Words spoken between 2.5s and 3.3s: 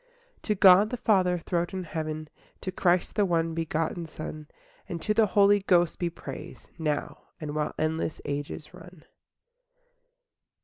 To Christ the